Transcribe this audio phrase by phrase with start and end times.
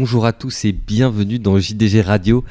[0.00, 2.44] Bonjour à tous et bienvenue dans JDG Radio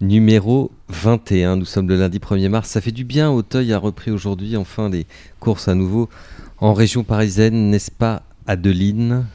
[0.00, 1.56] numéro 21.
[1.56, 2.70] Nous sommes le lundi 1er mars.
[2.70, 3.30] Ça fait du bien.
[3.30, 5.04] Auteuil a repris aujourd'hui enfin les
[5.40, 6.08] courses à nouveau
[6.56, 9.26] en région parisienne, n'est-ce pas Adeline?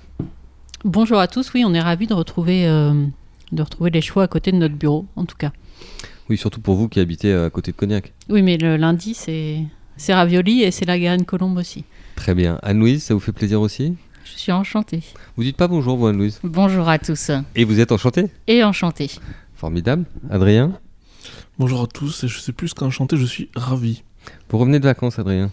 [0.84, 1.54] Bonjour à tous.
[1.54, 3.06] Oui, on est ravis de retrouver, euh,
[3.52, 5.52] de retrouver les chevaux à côté de notre bureau, en tout cas.
[6.32, 8.12] Oui, surtout pour vous qui habitez à côté de Cognac.
[8.28, 11.84] Oui, mais le lundi, c'est ravioli et c'est la graine colombe aussi.
[12.16, 12.58] Très bien.
[12.64, 13.94] Anne-Louise, ça vous fait plaisir aussi?
[14.36, 15.02] Je suis enchantée.
[15.38, 17.32] Vous dites pas bonjour, vous, Anne-Louise Bonjour à tous.
[17.56, 19.10] Et vous êtes enchantée Et enchantée.
[19.56, 20.06] Formidable.
[20.30, 20.74] Adrien
[21.58, 24.04] Bonjour à tous, et je sais plus qu'enchanté, je suis ravi.
[24.50, 25.50] Vous revenez de vacances, Adrien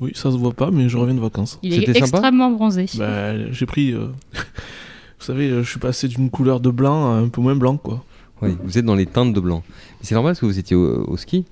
[0.00, 1.58] Oui, ça se voit pas, mais je reviens de vacances.
[1.62, 2.86] Il est extrêmement bronzé.
[2.96, 3.92] Bah, j'ai pris.
[3.92, 4.08] euh,
[5.18, 7.76] Vous savez, euh, je suis passé d'une couleur de blanc à un peu moins blanc,
[7.76, 8.02] quoi.
[8.40, 9.62] Oui, vous êtes dans les teintes de blanc.
[10.00, 11.44] C'est normal parce que vous étiez au, au ski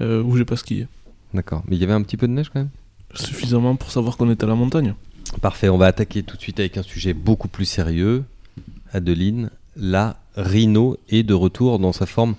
[0.00, 0.86] Euh, où j'ai pas skié.
[1.34, 1.62] D'accord.
[1.68, 2.70] Mais il y avait un petit peu de neige quand même
[3.14, 4.94] Suffisamment pour savoir qu'on est à la montagne.
[5.40, 8.24] Parfait, on va attaquer tout de suite avec un sujet beaucoup plus sérieux.
[8.92, 12.34] Adeline, la rhino est de retour dans sa forme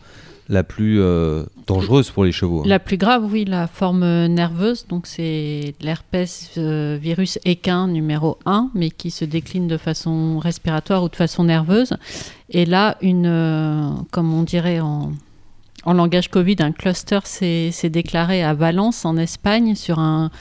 [0.50, 2.62] la plus euh, dangereuse pour les chevaux.
[2.62, 2.68] hein.
[2.68, 4.88] La plus grave, oui, la forme nerveuse.
[4.88, 11.04] Donc, c'est l'herpès euh, virus équin numéro 1, mais qui se décline de façon respiratoire
[11.04, 11.94] ou de façon nerveuse.
[12.50, 15.12] Et là, une, euh, comme on dirait en,
[15.86, 20.32] langage Covid, un cluster s'est déclaré à Valence, en Espagne, sur un,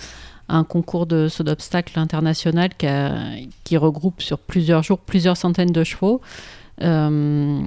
[0.49, 3.15] un concours de saut d'obstacles international qui, a-
[3.65, 6.21] qui regroupe sur plusieurs jours plusieurs centaines de chevaux.
[6.83, 7.61] Euh,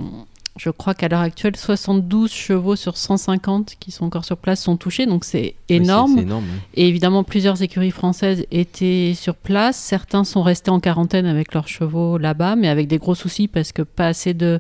[0.57, 4.75] je crois qu'à l'heure actuelle, 72 chevaux sur 150 qui sont encore sur place sont
[4.75, 6.19] touchés, donc c'est Oui, énorme.
[6.19, 6.43] Énorme.
[6.51, 6.59] oui.
[6.75, 9.77] Et évidemment, plusieurs écuries françaises étaient sur place.
[9.77, 13.71] Certains sont restés en quarantaine avec leurs chevaux là-bas, mais avec des gros soucis parce
[13.71, 14.59] que pas assez de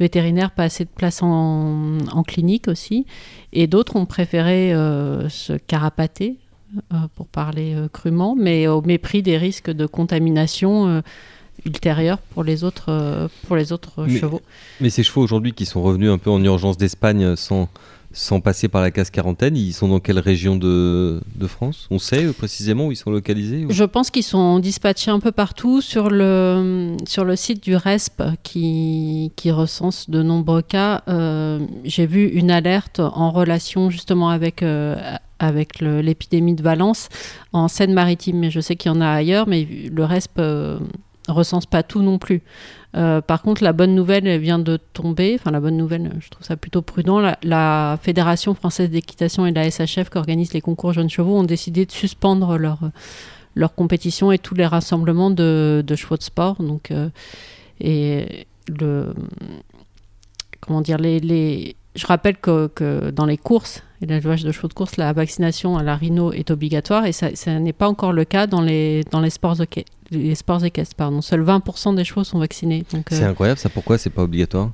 [0.00, 3.04] vétérinaires, pas assez de place en, en clinique aussi.
[3.52, 6.38] Et d'autres ont préféré euh, se carapater,
[7.14, 11.00] pour parler euh, crûment, mais au mépris des risques de contamination euh,
[11.64, 14.40] ultérieure pour les autres, euh, pour les autres Mais- chevaux.
[14.80, 17.68] Mais ces chevaux aujourd'hui qui sont revenus un peu en urgence d'Espagne sans,
[18.12, 21.86] sans passer par la case quarantaine, ils sont dans quelle région de, de France?
[21.90, 25.20] On sait euh, précisément où ils sont localisés ou- Je pense qu'ils sont dispatchés un
[25.20, 31.02] peu partout sur le, sur le site du RESP qui, qui recense de nombreux cas.
[31.08, 34.96] euh, J'ai vu une alerte en relation justement avec, euh,
[35.46, 37.08] avec l'épidémie de Valence
[37.52, 40.78] en Seine-Maritime, mais je sais qu'il y en a ailleurs, mais le RESP euh,
[41.28, 42.42] recense pas tout non plus.
[42.96, 45.36] Euh, par contre, la bonne nouvelle elle vient de tomber.
[45.38, 47.20] Enfin, la bonne nouvelle, je trouve ça plutôt prudent.
[47.42, 51.86] La, Fédération française d'équitation et la SHF, qui organisent les concours jeunes chevaux, ont décidé
[51.86, 52.78] de suspendre leur,
[53.54, 56.62] leur compétition et tous les rassemblements de, chevaux de sport.
[56.62, 57.08] Donc, euh,
[57.80, 58.46] et
[60.60, 64.74] comment dire, les, les, je rappelle que dans les courses et l'élevage de chevaux de
[64.74, 68.24] course, la vaccination à la rhino est obligatoire et ça, ça n'est pas encore le
[68.24, 70.94] cas dans les, dans les sports, éque- les sports équestres.
[70.94, 71.22] Pardon.
[71.22, 72.84] Seuls 20% des chevaux sont vaccinés.
[72.92, 74.70] Donc, euh, C'est incroyable, ça pourquoi c'est pas obligatoire?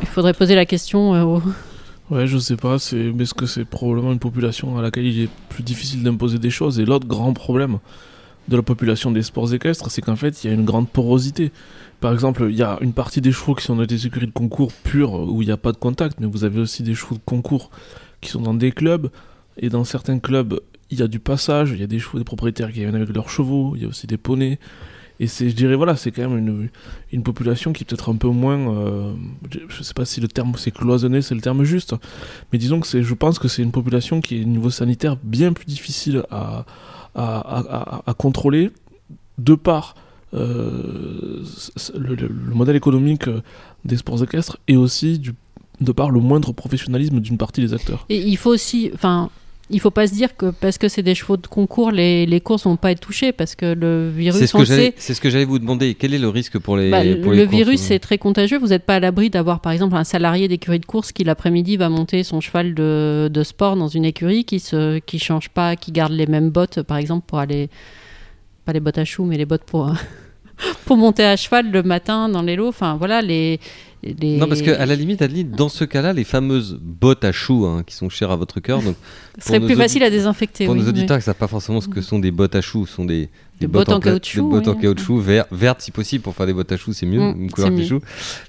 [0.00, 1.42] il faudrait poser la question euh, aux-
[2.10, 5.22] Ouais, je sais pas, c'est mais est-ce que c'est probablement une population à laquelle il
[5.22, 6.78] est plus difficile d'imposer des choses?
[6.78, 7.78] Et l'autre grand problème
[8.46, 11.50] de la population des sports équestres, c'est qu'en fait, il y a une grande porosité.
[12.00, 14.32] Par exemple, il y a une partie des chevaux qui sont dans des écuries de
[14.32, 17.16] concours pures où il n'y a pas de contact, mais vous avez aussi des chevaux
[17.16, 17.70] de concours
[18.26, 19.10] qui sont dans des clubs.
[19.58, 20.60] Et dans certains clubs,
[20.90, 23.08] il y a du passage, il y a des chevaux, des propriétaires qui viennent avec
[23.14, 24.58] leurs chevaux, il y a aussi des poneys.
[25.18, 26.68] Et c'est, je dirais, voilà, c'est quand même une,
[27.10, 28.58] une population qui est peut-être un peu moins.
[28.76, 29.14] euh,
[29.68, 31.94] je, sais pas si le terme c'est cloisonné, c'est le terme juste.
[32.52, 35.16] Mais disons que c'est, je pense que c'est une population qui est, au niveau sanitaire,
[35.22, 36.66] bien plus difficile à,
[37.14, 38.70] à, à- contrôler,
[39.38, 39.94] de par
[40.34, 41.42] euh,
[41.98, 43.40] le- le modèle économique euh,
[43.86, 45.32] des sports équestres et aussi du,
[45.80, 48.06] de par le moindre professionnalisme d'une partie des acteurs.
[48.08, 49.30] Et il faut aussi, enfin,
[49.68, 52.40] il faut pas se dire que parce que c'est des chevaux de concours, les, les
[52.40, 55.12] courses vont pas être touchées parce que le virus, C'est ce on que sait, c'est
[55.12, 55.94] ce que j'allais vous demander.
[55.94, 58.58] Quel est le risque pour les, bah, pour le les courses, virus c'est très contagieux.
[58.58, 61.76] Vous n'êtes pas à l'abri d'avoir par exemple un salarié d'écurie de course qui l'après-midi
[61.76, 65.74] va monter son cheval de, de sport dans une écurie qui se qui change pas,
[65.74, 67.68] qui garde les mêmes bottes par exemple pour aller
[68.64, 69.92] pas les bottes à choux mais les bottes pour
[70.84, 72.68] pour monter à cheval le matin dans les lots.
[72.68, 73.58] Enfin voilà les,
[74.20, 74.36] les...
[74.38, 77.82] Non, parce qu'à la limite, Adeline, dans ce cas-là, les fameuses bottes à choux hein,
[77.86, 78.96] qui sont chères à votre cœur, donc
[79.38, 80.66] ce serait plus facile à désinfecter.
[80.66, 82.60] pour oui, nos auditeurs qui ne savent pas forcément ce que sont des bottes à
[82.60, 83.28] choux, ce sont des,
[83.60, 86.52] Des bottes en caoutchouc, Des bottes en caoutchouc, ver- vertes si possible, pour faire des
[86.52, 87.90] bottes à choux, c'est mieux, Mm, une couleur qui.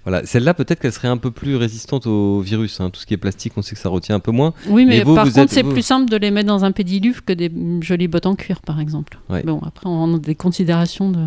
[0.04, 2.80] Voilà, celle-là, peut-être qu'elle serait un peu plus résistante au virus.
[2.82, 2.90] hein.
[2.90, 4.54] Tout ce qui est plastique, on sait que ça retient un peu moins.
[4.68, 6.48] Oui, mais, Mais vous, par vous contre, êtes- c'est vous- plus simple de les mettre
[6.48, 7.52] dans un pédiluve que des
[7.82, 9.18] jolies bottes en cuir, par exemple.
[9.30, 9.44] Ouais.
[9.44, 11.20] Bon, après, on a des considérations de.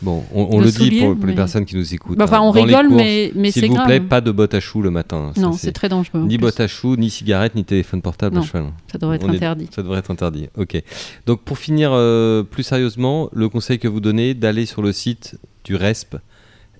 [0.00, 2.18] Bon, on, on Le dit pour, les personnes qui nous écoutent.
[2.18, 2.42] Bah, Enfin, hein.
[2.44, 3.86] on rigole, courses, mais, mais S'il c'est vous grave.
[3.86, 5.32] plaît, pas de bottes à choux le matin.
[5.34, 6.20] Ça, non, c'est- c'est très dangereux.
[6.24, 8.66] Ni bottes à choux, ni cigarettes, ni téléphone portable à cheval.
[8.92, 9.68] Ça devrait être On est- interdit.
[9.74, 10.48] Ça devrait être interdit.
[10.56, 10.80] Ok.
[11.26, 15.36] Donc pour finir euh, plus sérieusement, le conseil que vous donnez, d'aller sur le site
[15.64, 16.16] du RESP,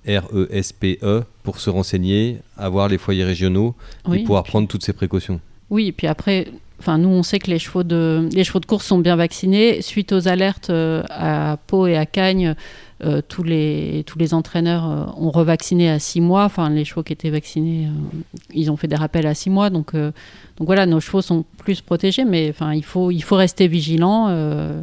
[0.07, 3.75] R-E-S-P-E, E, pour se renseigner, avoir les foyers régionaux
[4.07, 4.19] Oui.
[4.19, 5.39] et pouvoir prendre toutes ces précautions.
[5.69, 6.47] Oui, et puis après,
[6.79, 9.81] enfin, nous, on sait que les chevaux, de, les chevaux de course sont bien vaccinés.
[9.81, 12.55] Suite aux alertes euh, à Pau et à Cagnes,
[13.03, 16.45] euh, tous, les, tous les entraîneurs euh, ont revacciné à six mois.
[16.45, 18.19] Enfin, les chevaux qui étaient vaccinés, euh,
[18.53, 19.69] ils ont fait des rappels à six mois.
[19.69, 20.11] Donc, euh,
[20.57, 24.27] donc voilà, nos chevaux sont plus protégés, mais enfin, il, faut, il faut rester vigilant.
[24.29, 24.81] euh,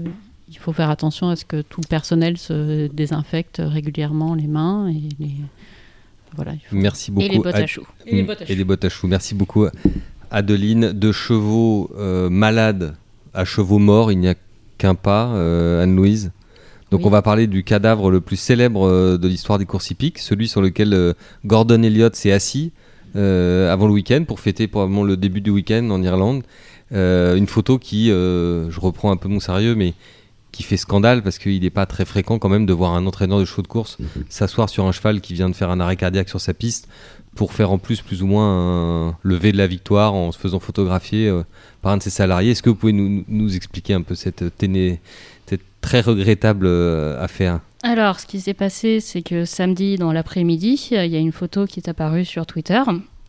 [0.48, 4.88] il faut faire attention à ce que tout le personnel se désinfecte régulièrement les mains
[4.88, 5.32] et les.
[6.36, 6.52] Voilà.
[6.70, 7.26] Merci beaucoup.
[7.26, 7.86] Et les bottes à choux.
[8.06, 9.06] Et les Mm, bottes à et les bottes à choux.
[9.08, 9.66] Merci beaucoup,
[10.30, 10.92] Adeline.
[10.92, 12.94] De chevaux euh, malades
[13.34, 14.34] à chevaux morts, il n'y a
[14.78, 16.30] qu'un pas, euh, Anne-Louise?
[16.90, 17.06] Donc Oui.
[17.06, 20.46] on va parler du cadavre le plus célèbre euh, de l'histoire des courses hippiques, celui
[20.48, 21.12] sur lequel euh,
[21.44, 22.72] Gordon Elliott s'est assis
[23.16, 26.42] euh, avant le week-end pour fêter probablement le début du week-end en Irlande.
[26.92, 29.94] Euh, une photo qui, euh, je reprends un peu mon sérieux, mais
[30.52, 33.38] qui fait scandale parce qu'il n'est pas très fréquent quand même de voir un entraîneur
[33.40, 33.98] de chevaux de course
[34.30, 36.88] s'asseoir sur un cheval qui vient de faire un arrêt cardiaque sur sa piste
[37.36, 40.58] pour faire en plus plus ou moins un lever de la victoire en se faisant
[40.58, 41.42] photographier euh,
[41.82, 42.50] par un de ses salariés.
[42.50, 44.42] Est-ce que vous pouvez nous, expliquer un peu cette,
[45.46, 47.60] cette très regrettable euh, affaire?
[47.82, 51.30] Alors, ce qui s'est passé, c'est que samedi dans l'après-midi, euh, il y a une
[51.30, 52.82] photo qui est apparue sur Twitter.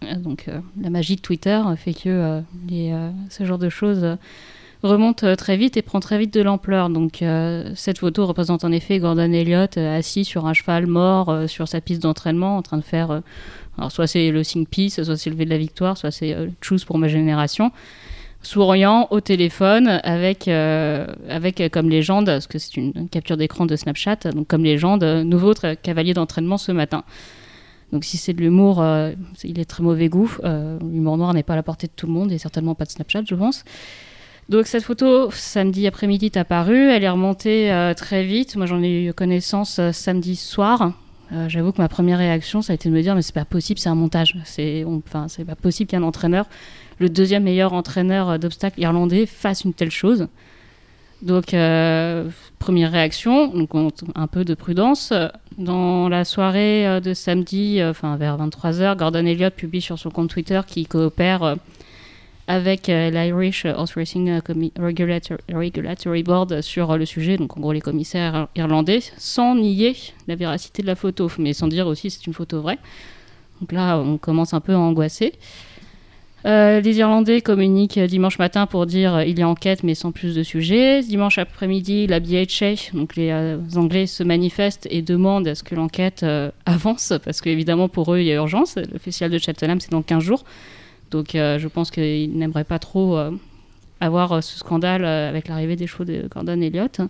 [0.03, 4.03] Euh, Donc, euh, la magie de Twitter fait que euh, euh, ce genre de choses
[4.03, 4.15] euh,
[4.83, 6.89] remonte euh, très vite et prend très vite de l'ampleur.
[6.89, 11.33] Donc, euh, cette photo représente en effet Gordon Elliott euh, assis sur un cheval mort
[11.47, 13.21] sur sa piste d'entraînement en train de faire.
[13.89, 16.85] soit c'est le Sing Peace, soit c'est le lever de la victoire, soit c'est Choose
[16.85, 17.71] pour ma génération.
[18.43, 24.31] Souriant au téléphone avec, avec comme légende, parce que c'est une, capture d'écran de Snapchat,
[24.33, 27.03] donc comme légende, nouveau cavalier d'entraînement ce matin.
[27.91, 28.83] Donc si c'est de l'humour,
[29.43, 30.31] il est très mauvais goût.
[30.43, 32.91] L'humour noir n'est pas à la portée de tout le monde et certainement pas de
[32.91, 33.63] Snapchat, je pense.
[34.49, 36.89] Donc cette photo, samedi après-midi, est apparue.
[36.89, 38.55] Elle est remontée euh, très vite.
[38.55, 40.93] Moi, j'en ai eu connaissance euh, samedi soir.
[41.33, 43.43] Euh, J'avoue que ma première réaction, ça a été de me dire, mais c'est pas
[43.43, 44.37] possible, c'est un montage.
[44.45, 46.45] C'est, enfin, c'est pas possible qu'un entraîneur,
[46.99, 50.27] le deuxième meilleur entraîneur d'obstacles irlandais, fasse une telle chose.
[51.21, 51.47] Donc,
[52.59, 55.11] première réaction, donc on- un peu de prudence.
[55.57, 60.61] Dans la soirée de samedi, enfin vers 23h, Gordon Elliott publie sur son compte Twitter
[60.67, 61.55] qu'il coopère
[62.47, 67.81] avec euh, l'Irish Horse Racing euh, Regulatory Board sur le sujet, donc en gros les
[67.81, 69.95] commissaires irlandais, sans nier
[70.27, 72.79] la véracité de la photo, mais sans dire aussi c'est une photo vraie.
[73.59, 75.33] Donc là, on commence un peu à angoisser.
[76.45, 80.11] Euh, les Irlandais communiquent dimanche matin pour dire euh, il y a enquête mais sans
[80.13, 81.01] plus de sujets.
[81.01, 83.33] Dimanche après-midi, la BHA, donc les
[83.75, 86.25] Anglais se manifestent et demandent à ce que l'enquête
[86.65, 88.75] avance parce qu'évidemment pour eux il y a urgence.
[88.75, 90.43] Le festival de Cheltenham c'est dans 15 jours.
[91.11, 93.31] Donc euh, je pense qu'ils n'aimeraient pas trop euh,
[93.99, 97.01] avoir euh, ce scandale avec l'arrivée des chevaux de Gordon Elliott.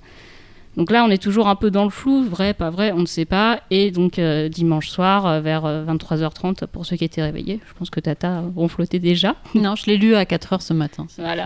[0.78, 3.08] Donc là, on est toujours un peu dans le flou, vrai, pas vrai, on ne
[3.08, 3.62] sait pas.
[3.72, 7.74] Et donc euh, dimanche soir, euh, vers euh, 23h30, pour ceux qui étaient réveillés, je
[7.74, 9.36] pense que Tata ronflotait déjà.
[9.56, 11.08] Non, je l'ai lu à 4 heures ce matin.
[11.18, 11.46] Voilà.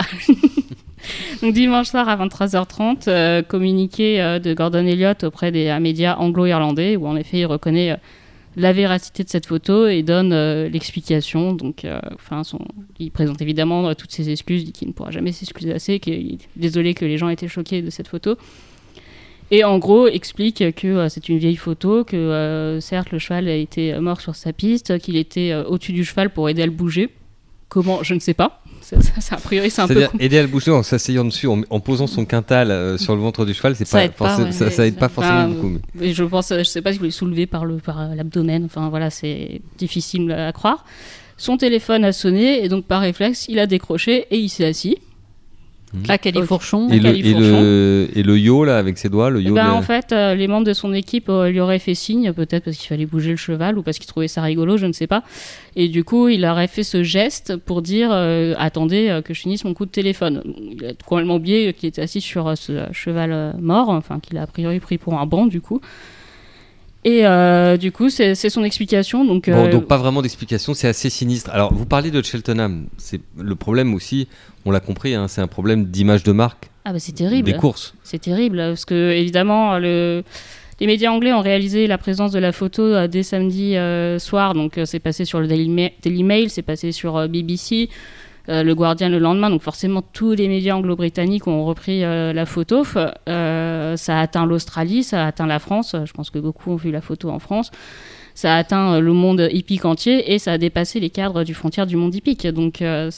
[1.42, 7.08] donc dimanche soir à 23h30, euh, communiqué de Gordon Elliott auprès des médias anglo-irlandais, où
[7.08, 7.98] en effet il reconnaît
[8.56, 11.54] la véracité de cette photo et donne euh, l'explication.
[11.54, 12.42] Donc, euh, enfin,
[13.00, 16.34] il présente évidemment euh, toutes ses excuses, dit qu'il ne pourra jamais s'excuser assez, qu'il
[16.34, 18.36] est désolé que les gens aient été choqués de cette photo.
[19.52, 24.00] Et en gros, explique que c'est une vieille photo, que certes le cheval a été
[24.00, 27.10] mort sur sa piste, qu'il était au-dessus du cheval pour aider à le bouger.
[27.72, 28.62] Comment Je ne sais pas.
[28.82, 30.06] Ça, ça- ça, a priori, c'est un peu.
[30.20, 33.22] Aider à le bouger en s'asseyant dessus, en, en posant son quintal euh, sur le
[33.22, 34.52] ventre du cheval, c'est Ça pas, aide pas, ouais.
[34.52, 35.78] ça, aide pas Enfin, forcément beaucoup.
[35.96, 38.66] mais- je pense, je sais pas si vous les soulevez par le par euh, l'abdomen.
[38.66, 40.84] Enfin voilà, c'est difficile à croire.
[41.38, 44.98] Son téléphone a sonné et donc par réflexe, il a décroché et il s'est assis.
[46.08, 46.88] À Califourchon.
[46.90, 49.54] Et le, et, le, et le yo là avec ses doigts, le Eh yo.
[49.56, 52.32] ben, de- En fait, euh, les membres de son équipe euh, lui auraient fait signe,
[52.34, 54.94] peut-être parce qu'il fallait bouger le cheval ou parce qu'ils trouvaient ça rigolo, je ne
[54.94, 55.24] sais pas.
[55.76, 59.42] Et du coup, il aurait fait ce geste pour dire euh, attendez euh, que je
[59.42, 60.42] finisse mon coup de téléphone.
[60.72, 64.38] Il a complètement oublié qu'il était assis sur euh, ce cheval euh, mort, enfin qu'il
[64.38, 65.82] a a priori pris pour un banc du coup.
[67.04, 69.26] Et euh, du coup, c'est son explication.
[69.26, 71.50] Donc, Bon, euh, donc pas vraiment d'explication, c'est assez sinistre.
[71.52, 74.28] Alors, vous parlez de Cheltenham, c'est le problème aussi,
[74.66, 77.52] on l'a compris, hein, c'est un problème d'image de marque ah bah, c'est terrible.
[77.52, 77.94] des courses.
[78.04, 80.24] C'est terrible parce que évidemment le
[80.80, 84.56] les médias anglais ont réalisé la présence de la photo euh, dès samedi euh, soir,
[84.56, 87.88] donc euh, c'est passé sur le Daily, Ma- Daily Mail, c'est passé sur euh, BBC,
[88.50, 92.48] euh, le Guardian le lendemain, donc forcément tous les médias anglo-britanniques ont repris euh, la
[92.48, 92.84] photo.
[93.92, 96.76] Euh, ça a atteint l'Australie, ça a atteint la France, je pense que beaucoup ont
[96.76, 97.72] vu la photo en France.
[98.34, 101.54] Ça a atteint euh, le monde hippique entier et ça a dépassé les cadres du
[101.54, 102.48] frontière du monde hippique.
[102.48, 103.12] Donc, euh,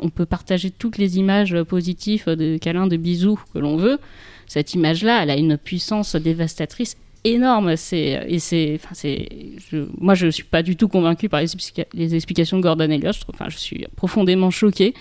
[0.00, 3.98] on peut partager toutes les images positives de câlins, de bisous que l'on veut.
[4.46, 7.76] Cette image-là, elle a une puissance dévastatrice énorme.
[7.76, 13.14] C'est je, moi je suis pas du tout convaincu par les, explications de Gordon Elliott.
[13.14, 14.94] Je, je suis profondément choqué.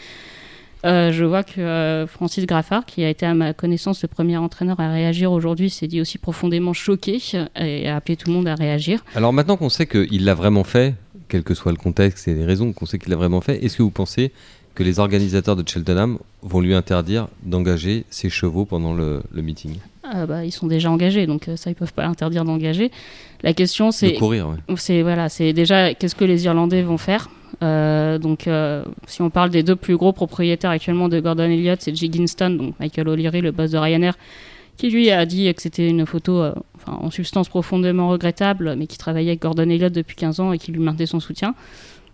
[0.86, 4.38] Euh, je vois que euh, Francis Graffard, qui a été à ma connaissance le premier
[4.38, 7.20] entraîneur à réagir aujourd'hui, s'est dit aussi profondément choqué
[7.60, 9.04] et a appelé tout le monde à réagir.
[9.16, 10.96] Alors maintenant qu'on sait qu'il l'a vraiment fait,
[11.28, 13.78] quel que soit le contexte et les raisons qu'on sait qu'il l'a vraiment fait, est-ce
[13.78, 14.32] que vous pensez
[14.74, 19.76] que les organisateurs de Cheltenham vont lui interdire d'engager ses chevaux pendant le, meeting?
[20.04, 22.92] Ah bah, Ils sont déjà engagés, donc euh, ça, ils peuvent pas interdire d'engager.
[23.44, 24.14] La question, c'est.
[24.14, 27.30] De courir, C'est voilà, c'est déjà qu'est-ce que les Irlandais vont faire?
[27.30, 31.80] euh, donc, euh, si on parle des deux plus gros propriétaires actuellement de Gordon Elliott,
[31.82, 34.18] c'est Jig donc Michael O'Leary, le boss de Ryanair,
[34.78, 36.44] qui lui a dit que c'était une photo
[36.88, 40.72] en substance profondément regrettable, mais qui travaillait avec Gordon Elliott depuis 15 ans et qui
[40.72, 41.54] lui maintenait son soutien.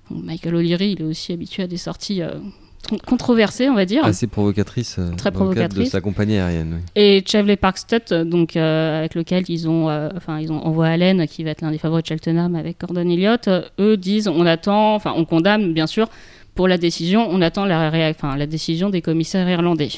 [0.09, 2.31] Michael O'Leary, il est aussi habitué à des sorties euh,
[3.05, 4.03] controversées, on va dire.
[4.05, 4.97] Assez provocatrice.
[4.99, 5.85] Euh, Très provocatrice.
[5.85, 6.81] de sa compagnie aérienne.
[6.95, 11.43] Et Chevley Parkstead, donc euh, avec lequel ils ont, enfin ils ont envoyé Allen, qui
[11.43, 13.49] va être l'un des favoris de Cheltenham avec Gordon Elliott.
[13.79, 16.07] eux disent, on attend, enfin on condamne bien sûr
[16.55, 19.89] pour la décision, on attend la, la décision des commissaires irlandais.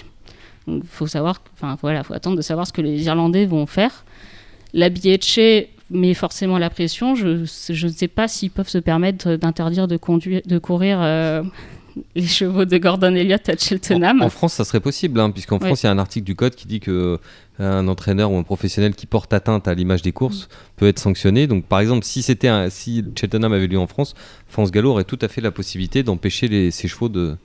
[0.68, 4.06] Il faut savoir, enfin voilà, faut attendre de savoir ce que les Irlandais vont faire.
[4.74, 7.16] La BHA mais forcément la pression.
[7.16, 11.44] Je, je ne sais pas s'ils peuvent se permettre d'interdire de, conduire, de courir euh,
[12.16, 14.22] les chevaux de Gordon Elliott à Cheltenham.
[14.22, 16.56] En, France, ça serait possible, hein, puisqu'en France, il y a un article du code
[16.56, 17.20] qui dit que
[17.60, 21.00] euh, un entraîneur ou un professionnel qui porte atteinte à l'image des courses peut être
[21.00, 21.48] sanctionné.
[21.48, 24.14] Donc, par exemple, si c'était si Cheltenham avait lieu en France,
[24.48, 27.36] France Gallo aurait tout à fait la possibilité d'empêcher ses chevaux de,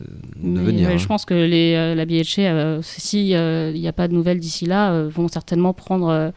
[0.00, 0.90] de venir.
[0.96, 1.06] Je hein.
[1.08, 5.28] pense que les, euh, la BHC, s'il n'y a pas de nouvelles d'ici là, vont
[5.28, 6.32] certainement prendre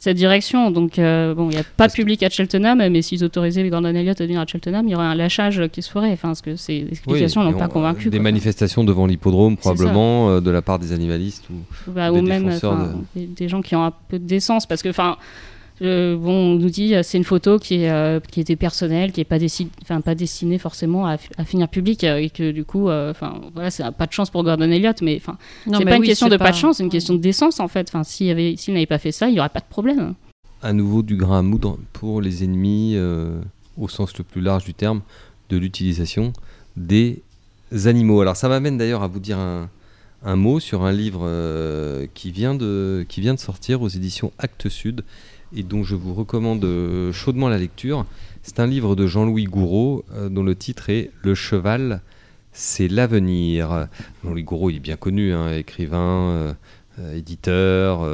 [0.00, 0.70] cette direction.
[0.70, 3.94] Donc, euh, bon, il n'y a pas de public à Cheltenham, mais s'ils autorisaient Gordon
[3.94, 6.10] Elliott à venir à Cheltenham, il y aurait un lâchage qui se ferait.
[6.10, 8.08] Enfin, parce que ces explications n'ont pas convaincu.
[8.08, 12.50] Des manifestations devant l'hippodrome, probablement, euh, de la part des animalistes ou, bah, ou même
[13.14, 14.64] des, gens qui ont un peu de décence.
[14.64, 15.18] Parce que, enfin
[15.82, 19.20] euh, bon, on nous dit c'est une photo qui, est, euh, qui était personnelle, qui
[19.20, 19.38] n'est pas,
[19.82, 23.90] enfin, pas destinée forcément à, finir public euh, et que du coup, enfin voilà, c'est
[23.92, 26.50] pas de chance pour Gordon Elliott, mais enfin, c'est pas une question de pas...
[26.50, 27.88] de chance, c'est une question de décence en fait.
[27.88, 30.14] Enfin, s'il n'avait pas fait ça, il n'y aurait pas de problème.
[30.62, 32.98] À nouveau du grain à moudre pour les ennemis,
[33.78, 35.00] au sens le plus large du terme,
[35.48, 36.34] de l'utilisation
[36.76, 37.22] des
[37.86, 38.20] animaux.
[38.20, 39.70] Alors ça m'amène d'ailleurs à vous dire un,
[40.22, 41.26] un mot sur un livre
[42.12, 45.04] qui, vient de, qui vient de sortir aux éditions Actes Sud
[45.54, 48.06] et dont je vous recommande euh, chaudement la lecture.
[48.42, 52.00] C'est un livre de Jean-Louis Gouraud euh, dont le titre est Le cheval,
[52.52, 53.88] c'est l'avenir.
[54.24, 56.54] Jean-Louis Gouraud, il est bien connu, hein, écrivain,
[56.98, 58.06] euh, éditeur,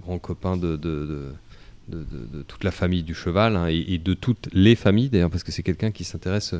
[0.00, 0.78] grand copain de,
[2.48, 5.62] toute la famille du cheval hein, et, de toutes les familles d'ailleurs, parce que c'est
[5.62, 6.54] quelqu'un qui s'intéresse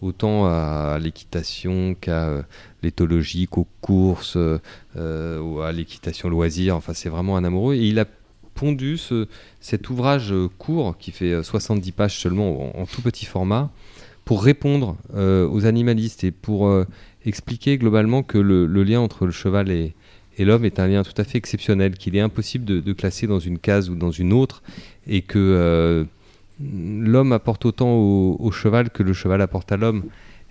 [0.00, 2.44] autant à, l'équitation qu'à
[2.82, 4.36] l'éthologie, qu'aux courses,
[4.96, 6.76] ou à l'équitation loisir.
[6.76, 7.74] Enfin, c'est vraiment un amoureux.
[7.74, 8.06] Et il a
[8.56, 8.98] pondu
[9.60, 13.70] cet ouvrage euh, court qui fait 70 euh, pages seulement en, tout petit format
[14.24, 16.68] pour répondre euh, aux animalistes et pour
[17.24, 19.94] expliquer globalement que le, lien entre le cheval et,
[20.38, 23.58] l'homme est un lien tout à fait exceptionnel, qu'il est impossible de, classer dans une
[23.58, 24.62] case ou dans une autre
[25.06, 26.06] et que
[26.60, 30.04] l'homme apporte autant au, cheval que le cheval apporte à l'homme.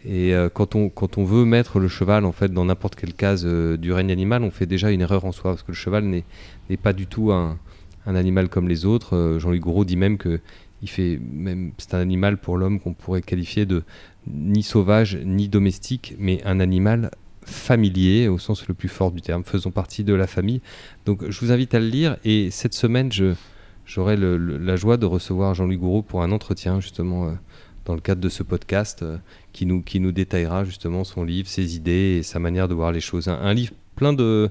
[0.08, 3.46] Et quand, on, quand on veut mettre le cheval en fait dans n'importe quelle case
[3.46, 6.78] du règne animal, on fait déjà une erreur en soi parce que le cheval n'est
[6.78, 7.58] pas du tout un,
[8.06, 9.16] un animal comme les autres.
[9.16, 10.40] Euh, Jean-Luc Gros dit même que
[10.88, 11.20] c'est
[11.94, 13.84] un animal pour l'homme qu'on pourrait qualifier de
[14.28, 17.12] ni sauvage ni domestique, mais un animal
[17.44, 20.62] familier au sens le plus fort du terme, faisant partie de la famille.
[21.06, 23.12] Donc je vous invite à le lire et cette semaine
[23.86, 27.32] j'aurai la joie de recevoir Jean-Louis Gouraud pour un entretien justement euh,
[27.86, 29.18] dans le cadre de ce podcast euh,
[29.54, 32.92] qui, nous, qui nous détaillera justement son livre, ses idées et sa manière de voir
[32.92, 33.28] les choses.
[33.28, 34.50] un livre plein de,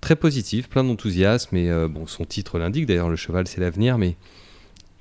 [0.00, 3.98] très positif, plein d'enthousiasme, et euh, bon, son titre l'indique d'ailleurs, Le cheval c'est l'avenir,
[3.98, 4.16] mais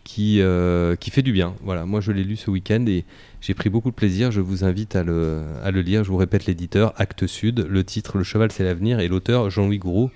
[0.03, 1.53] qui, euh, qui fait du bien.
[1.61, 3.05] Voilà, moi je l'ai lu ce week-end et
[3.41, 4.31] j'ai pris beaucoup de plaisir.
[4.31, 6.03] Je vous invite à le, lire.
[6.03, 9.77] Je vous répète l'éditeur, Actes Sud, le titre Le cheval c'est l'avenir, et l'auteur Jean-Louis
[9.77, 10.09] Gouraud,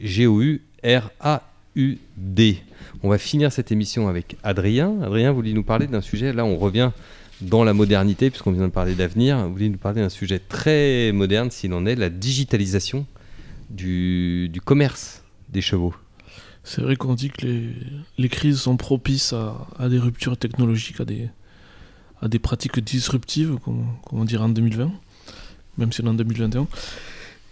[0.00, 0.58] G-O-U-R-A-U-D.
[3.02, 5.00] On va finir cette émission avec Adrien.
[5.02, 6.90] Adrien, vous voulez nous parler d'un sujet, là on revient
[7.40, 11.12] dans la modernité, puisqu'on vient de parler d'avenir, vous voulez nous parler d'un sujet très
[11.12, 13.06] moderne, s'il en est, la digitalisation
[13.70, 15.94] du, commerce des chevaux.
[16.64, 17.74] C'est vrai qu'on dit que les,
[18.18, 21.30] les, crises sont propices à, des ruptures technologiques, à des,
[22.20, 24.90] à des pratiques disruptives, comme, on dirait en 2020,
[25.78, 26.66] même si on est en 2021.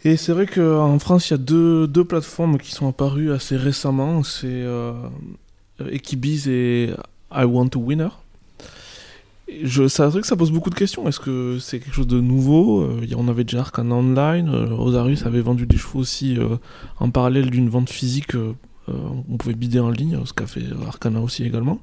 [0.04, 3.56] Et c'est vrai qu'en France, il y a deux, deux, plateformes qui sont apparues assez
[3.56, 4.22] récemment.
[4.22, 4.92] C'est euh,
[5.90, 6.92] Equibiz et
[7.32, 8.08] I Want a Winner.
[9.48, 11.06] Je, c'est vrai que ça pose beaucoup de questions.
[11.06, 12.80] Est-ce que c'est quelque chose de nouveau?
[12.80, 14.48] Euh, On avait déjà en online.
[14.48, 16.56] Euh, Rosarius avait vendu des chevaux aussi euh,
[16.98, 18.36] en parallèle d'une vente physique
[19.28, 21.80] on pouvait bider en ligne, ce qu'a fait Arcana aussi également.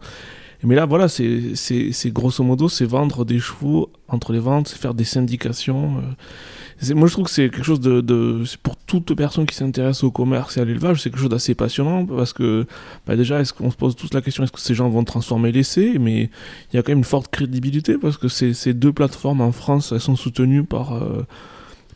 [0.64, 4.94] Mais là, voilà, c'est grosso modo, c'est vendre des chevaux entre les ventes, c'est faire
[4.94, 5.98] des syndications.
[5.98, 6.94] Euh.
[6.96, 10.58] Moi, je trouve que c'est quelque chose de, pour toute personne qui s'intéresse au commerce
[10.58, 12.66] et à l'élevage, c'est quelque chose d'assez passionnant parce que
[13.06, 15.52] bah déjà, est-ce qu'on se pose tous la question, est-ce que ces gens vont transformer
[15.52, 16.30] l'essai Mais
[16.72, 19.92] il y a quand même une forte crédibilité parce que ces, deux plateformes en France,
[19.94, 21.26] elles sont soutenues par, euh,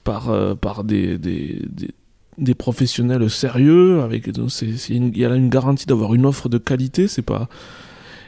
[0.03, 4.29] par, euh, des, des, professionnels sérieux avec
[4.89, 7.49] il y a une garantie d'avoir une offre de qualité c'est pas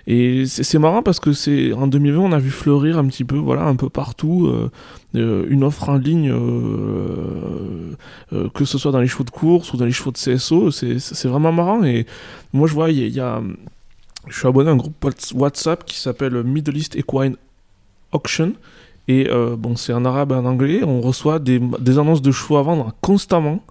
[0.08, 3.36] et c'est marrant parce que c'est en 2020, on a vu fleurir un petit peu,
[3.36, 4.72] voilà, un peu partout, euh,
[5.16, 7.96] euh, une offre en ligne, euh,
[8.54, 10.72] que ce soit dans les chevaux de course ou dans les chevaux de CSO.
[10.72, 11.84] C'est vraiment marrant.
[11.84, 12.06] Et
[12.54, 13.42] moi, je vois, il y, a,
[14.28, 17.36] je suis abonné à un groupe WhatsApp qui s'appelle Middle East Equine
[18.12, 18.54] Auction.
[19.08, 19.28] Et
[19.58, 20.82] bon, c'est en arabe et en anglais.
[20.84, 23.64] On reçoit des, des annonces de chevaux à vendre constamment.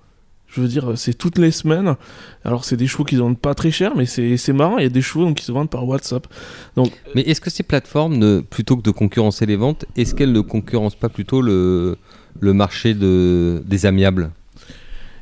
[0.49, 1.95] Je veux dire, c'est toutes les semaines.
[2.43, 4.79] Alors, c'est des chevaux qui ne vendent pas très cher, mais c'est marrant.
[4.79, 6.27] Il y a des chevaux donc, qui se vendent par WhatsApp.
[6.75, 10.33] Donc, mais est-ce que ces plateformes, ne, plutôt que de concurrencer les ventes, est-ce qu'elles
[10.33, 11.99] ne concurrencent pas plutôt le,
[12.41, 14.31] le marché de, des amiables?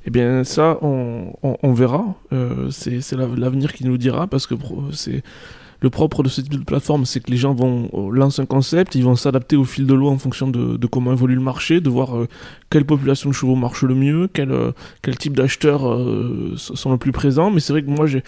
[0.07, 2.15] Eh bien, ça, on, on, verra.
[2.33, 4.55] Euh, c'est l'avenir qui nous dira, parce que
[4.93, 5.25] c'est
[5.81, 8.47] le propre de ce type de plateforme, c'est que les gens vont euh, lancer un
[8.47, 11.81] concept, ils vont s'adapter au fil de l'eau en fonction de, comment évolue le marché,
[11.81, 12.29] de voir euh,
[12.71, 15.83] quelle population de chevaux marche le mieux, quel, euh, quel type d'acheteurs
[16.57, 17.51] sont le plus présents.
[17.51, 18.23] Mais c'est vrai que moi, j'ai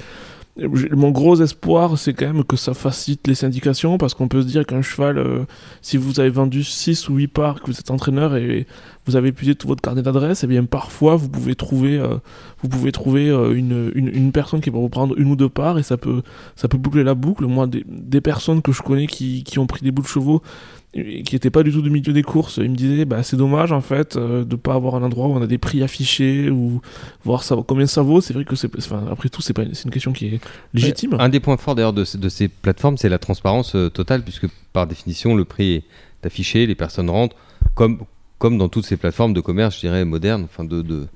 [0.93, 4.47] mon gros espoir, c'est quand même que ça facilite les syndications, parce qu'on peut se
[4.47, 5.47] dire qu'un cheval,
[5.83, 8.67] si vous avez vendu 6 ou 8 parts, que vous êtes entraîneur et
[9.09, 12.17] vous avez épuisé tout votre carnet d'adresse, et eh bien parfois vous pouvez trouver, euh,
[12.63, 15.83] vous pouvez trouver euh, une, personne qui va vous prendre une ou deux parts et
[15.83, 16.23] ça peut,
[16.57, 17.47] ça peut boucler la boucle.
[17.47, 20.43] Moi, des, des personnes que je connais qui, qui ont pris des bouts de chevaux
[20.93, 23.73] qui n'étaient pas du tout du milieu des courses, ils me disaient bah, c'est dommage
[23.73, 26.81] en fait euh, de pas avoir un endroit où on a des prix affichés ou
[27.25, 28.21] voir ça, combien ça vaut.
[28.21, 30.41] C'est vrai que c'est, enfin, après tout, c'est, pas, c'est une question qui est
[30.73, 31.17] légitime.
[31.19, 34.87] un des points forts d'ailleurs de, de ces plateformes, c'est la transparence totale, puisque par
[34.87, 37.37] définition, le prix est affiché, les personnes rentrent,
[37.75, 38.01] comme,
[38.39, 41.07] comme dans toutes ces plateformes de commerce, je dirais, modernes, enfin de, de,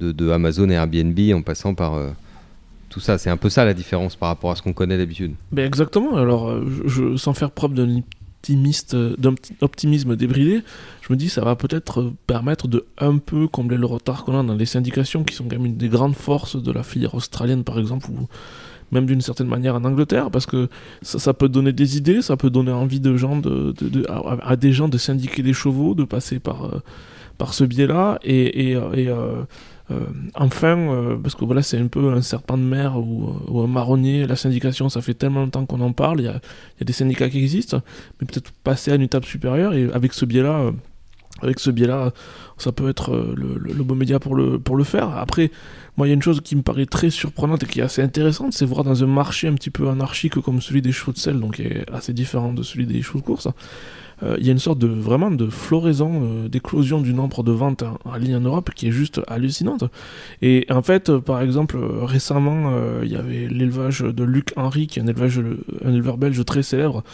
[0.00, 2.10] de, Amazon et Airbnb en passant par euh,
[2.88, 3.18] tout ça.
[3.18, 5.34] C'est un peu ça la différence par rapport à ce qu'on connaît d'habitude.
[5.52, 6.16] Ben exactement.
[6.16, 7.74] Alors, euh, je, sans faire preuve
[8.48, 10.62] d'un optimisme débridé,
[11.02, 14.42] je me dis ça va peut-être permettre de un peu combler le retard qu'on a
[14.42, 17.64] dans les syndications qui sont quand même une des grandes forces de la filière australienne
[17.64, 18.28] par exemple où
[18.92, 20.68] même d'une certaine manière en Angleterre, parce que
[21.02, 23.74] ça, peut donner des idées, ça peut donner envie de gens de,
[24.08, 26.82] à, des gens de syndiquer des chevaux, de passer par, euh,
[27.36, 29.42] par ce biais-là, et, euh, euh,
[30.34, 34.36] enfin, parce que voilà, c'est un peu un serpent de mer ou, un marronnier, la
[34.36, 36.40] syndication, ça fait tellement longtemps qu'on en parle, il y a,
[36.80, 37.80] des syndicats qui existent,
[38.20, 40.72] mais peut-être passer à une étape supérieure, et avec ce biais-là
[41.40, 42.12] avec ce biais-là,
[42.56, 45.16] ça peut être le, le, bon média pour le, pour le faire.
[45.16, 45.50] Après,
[45.96, 48.02] moi, il y a une chose qui me paraît très surprenante et qui est assez
[48.02, 51.18] intéressante, c'est voir dans un marché un petit peu anarchique comme celui des chevaux de
[51.18, 53.48] sel, donc qui est assez différent de celui des chevaux de course.
[54.22, 57.52] Euh, il y a une sorte de vraiment de floraison, euh, d'éclosion du nombre de
[57.52, 59.84] ventes en, ligne en Europe qui est juste hallucinante.
[60.42, 64.98] Et en fait, euh, par exemple, récemment, il y avait l'élevage de Luc Henry, qui
[64.98, 65.40] est un, élevage,
[65.84, 67.04] un éleveur belge très célèbre,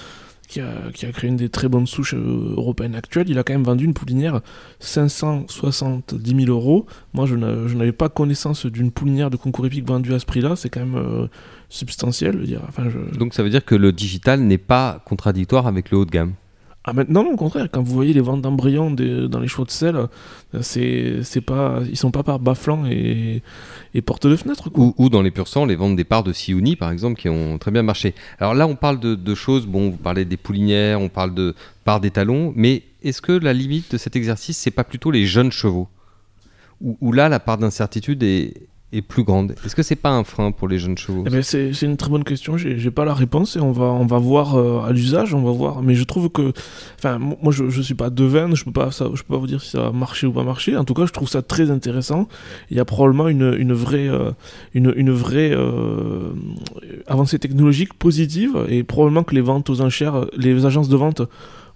[0.49, 3.85] qui a, créé une des très bonnes souches européennes actuelles, il a quand même vendu
[3.85, 4.41] une poulinière
[4.79, 6.87] 570 000 euros.
[7.13, 10.55] Moi, je n'avais pas connaissance d'une poulinière de concours épique vendue à ce prix-là.
[10.55, 11.29] C'est quand même
[11.71, 12.45] substantiel.
[12.69, 12.85] Enfin,
[13.19, 16.35] Donc ça veut dire que le digital n'est pas contradictoire avec le haut de gamme
[16.87, 19.97] ah, non, au contraire, quand vous voyez les ventes d'embryons dans les chevaux de sel,
[20.61, 23.43] c'est, c'est pas, ils sont pas par bas-flanc et,
[23.95, 24.69] et porte de fenêtre.
[24.75, 27.57] Ou, dans les pur sang, les ventes des parts de Siouni, par exemple, qui ont
[27.57, 28.15] très bien marché.
[28.39, 32.01] Alors là, on parle de, choses, bon, vous parlez des poulinières, on parle de parts
[32.01, 35.53] des talons, mais est-ce que la limite de cet exercice, c'est pas plutôt les jeunes
[35.53, 35.89] chevaux?
[36.83, 38.53] Où là, la part d'incertitude est,
[38.97, 39.55] est plus grande.
[39.65, 42.11] Est-ce que c'est pas un frein pour les jeunes chevaux eh ben, c'est, une très
[42.11, 42.57] bonne question.
[42.57, 45.53] J'ai, pas la réponse et on va, on va voir euh, à l'usage, on va
[45.53, 45.83] voir.
[45.83, 46.53] Mais je trouve que,
[46.99, 49.47] enfin, moi je, je suis pas devin, je peux pas, ça, je peux pas vous
[49.47, 50.77] dire si ça va marcher ou pas marcher.
[50.77, 52.29] En tout cas, je trouve ça très intéressant.
[52.71, 54.31] Il y a probablement une, une vraie, euh,
[54.75, 56.31] une, une, vraie euh,
[57.07, 61.23] avancée technologique positive et probablement que les ventes aux enchères, les agences de vente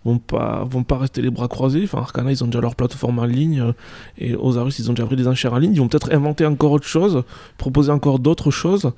[0.08, 1.82] vont pas, vont pas rester les bras croisés.
[1.84, 3.72] Enfin, Arcana, ils ont déjà leur plateforme en ligne, euh,
[4.18, 5.72] et Osiris, ils ont déjà pris des enchères en ligne.
[5.74, 7.22] Ils vont peut-être inventer encore autre chose,
[7.58, 8.92] proposer encore d'autres choses,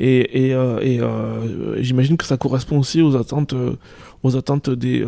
[0.00, 3.54] et, et, euh, et euh, j'imagine que ça correspond aussi aux attentes,
[4.26, 5.04] aux attentes des,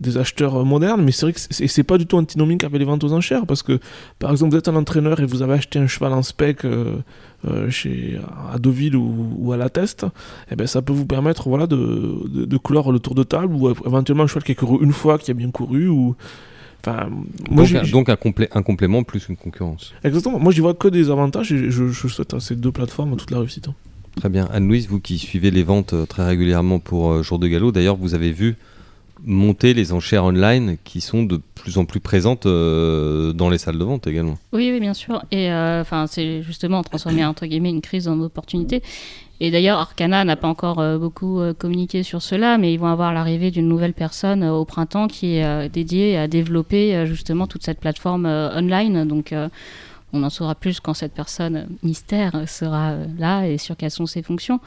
[0.00, 1.02] des acheteurs modernes.
[1.02, 3.62] Mais c'est vrai que c'est pas du tout antinomique avec les ventes aux enchères, parce
[3.62, 3.78] que,
[4.18, 7.70] par exemple, vous êtes un entraîneur et vous avez acheté un cheval en spec euh,
[7.70, 8.20] chez,
[8.52, 10.06] à Deauville ou, à la Teste,
[10.50, 13.68] eh ben, ça peut vous permettre voilà, de, de, clore le tour de table ou
[13.70, 16.14] éventuellement un cheval qui a couru une fois, qui a bien couru ou
[16.84, 17.08] Enfin,
[17.48, 19.94] moi, donc, donc un, complé- un complément plus une concurrence.
[20.02, 20.40] Exactement.
[20.40, 23.30] Moi, j'y vois que des avantages et je, je souhaite à ces deux plateformes toute
[23.30, 23.68] la réussite.
[24.16, 24.48] Très bien.
[24.52, 27.96] Anne-Louise, vous qui suivez les ventes euh, très régulièrement pour euh, Jour de Galop, d'ailleurs,
[27.96, 28.56] vous avez vu
[29.24, 33.78] monter les enchères online qui sont de plus en plus présentes euh, dans les salles
[33.78, 34.36] de vente également.
[34.52, 35.22] Oui, bien sûr.
[35.30, 35.48] Et
[36.08, 38.82] c'est justement transformer entre guillemets une crise en opportunité.
[39.38, 43.52] Et d'ailleurs, Arcana n'a pas encore beaucoup communiqué sur cela, mais ils vont avoir l'arrivée
[43.52, 49.06] d'une nouvelle personne au printemps qui est dédiée à développer justement toute cette plateforme online.
[49.06, 49.32] Donc,
[50.12, 53.76] on en saura plus quand cette personne euh, mystère euh, sera euh, là et sur
[53.76, 54.60] quelles sont ses fonctions.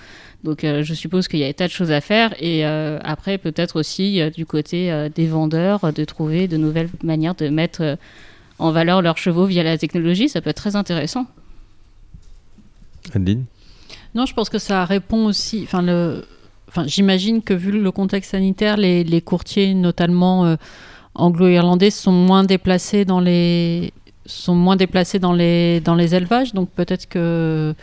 [0.43, 2.33] Donc, euh, je suppose qu'il y a des tas de choses à faire.
[2.39, 6.89] Et euh, après, peut-être aussi euh, du côté euh, des vendeurs, de trouver de nouvelles
[7.03, 7.95] manières de mettre euh,
[8.57, 10.29] en valeur leurs chevaux via la technologie.
[10.29, 11.27] Ça peut être très intéressant.
[13.13, 13.45] Adeline?
[14.15, 15.61] Non, je pense que ça répond aussi.
[15.63, 16.25] Enfin, le,
[16.69, 20.55] enfin, j'imagine que vu le contexte sanitaire, les, les courtiers, notamment euh,
[21.13, 23.93] anglo-irlandais, sont moins déplacés dans les
[24.25, 26.53] sont moins déplacés dans les dans les élevages.
[26.53, 27.75] Donc peut-être que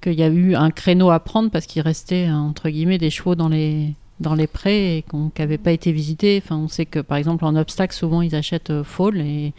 [0.00, 3.34] qu'il y a eu un créneau à prendre parce qu'il restait entre guillemets des chevaux
[3.34, 6.40] dans les dans les prés et qu'on- qui n'avaient pas été visités.
[6.44, 8.84] Enfin, on sait que par exemple en obstacle, souvent ils achètent euh,
[9.16, 9.52] et, et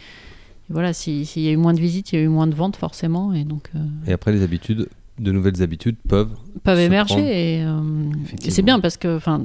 [0.69, 2.55] voilà, si- s'il y a eu moins de visites, il y a eu moins de
[2.55, 3.69] ventes forcément et donc.
[3.75, 4.87] euh, Et après, les habitudes,
[5.19, 6.31] de nouvelles habitudes peuvent.
[6.63, 7.27] peuvent émerger prendre.
[7.29, 8.11] et, euh,
[8.45, 9.41] et c'est bien parce que enfin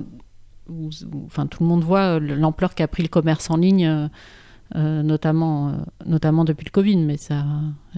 [1.26, 4.08] enfin tout le monde voit euh, l'ampleur qu'a pris le commerce en ligne
[4.76, 5.72] euh, notamment euh,
[6.04, 7.44] notamment depuis le Covid mais ça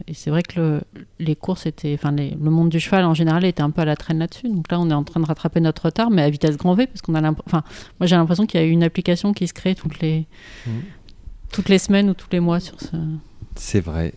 [0.07, 0.81] et c'est vrai que le-
[1.19, 3.97] les courses étaient enfin le monde du cheval en général était un peu à la
[3.97, 6.57] traîne là-dessus donc là on est en train de rattraper notre retard mais à vitesse
[6.57, 7.65] grand V parce qu'on a enfin
[7.99, 10.27] moi j'ai l'impression qu'il y a une application qui se crée toutes les
[10.67, 10.83] Mhm.
[11.53, 12.97] toutes les semaines ou tous les mois sur ce
[13.57, 14.15] C'est vrai.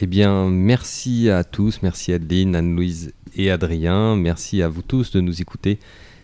[0.00, 1.80] Eh bien, merci à tous.
[1.82, 4.14] Merci Adeline, Anne-Louise et Adrien.
[4.14, 5.80] Merci à vous tous de nous écouter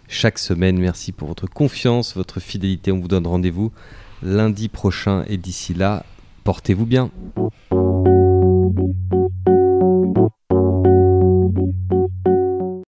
[0.06, 0.78] chaque semaine.
[0.78, 2.92] Merci pour votre confiance, votre fidélité.
[2.92, 3.72] On vous donne rendez-vous
[4.24, 5.24] lundi prochain.
[5.28, 6.04] Et d'ici là,
[6.42, 7.10] portez-vous bien.